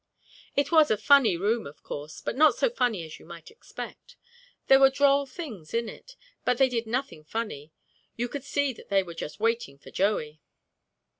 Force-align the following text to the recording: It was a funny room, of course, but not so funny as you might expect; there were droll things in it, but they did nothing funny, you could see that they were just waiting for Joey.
It 0.55 0.71
was 0.71 0.89
a 0.89 0.97
funny 0.97 1.37
room, 1.37 1.67
of 1.67 1.83
course, 1.83 2.21
but 2.21 2.35
not 2.35 2.55
so 2.55 2.71
funny 2.71 3.03
as 3.05 3.19
you 3.19 3.25
might 3.27 3.51
expect; 3.51 4.15
there 4.65 4.79
were 4.79 4.89
droll 4.89 5.27
things 5.27 5.75
in 5.75 5.87
it, 5.87 6.15
but 6.43 6.57
they 6.57 6.69
did 6.69 6.87
nothing 6.87 7.23
funny, 7.23 7.71
you 8.15 8.27
could 8.27 8.43
see 8.43 8.73
that 8.73 8.89
they 8.89 9.03
were 9.03 9.13
just 9.13 9.39
waiting 9.39 9.77
for 9.77 9.91
Joey. 9.91 10.41